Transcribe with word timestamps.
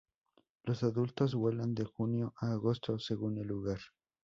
Los 0.63 0.81
adultos 0.81 1.35
vuelan 1.35 1.75
de 1.75 1.85
junio 1.85 2.33
a 2.41 2.53
agosto, 2.53 2.97
según 2.97 3.37
el 3.37 3.45
lugar. 3.49 3.77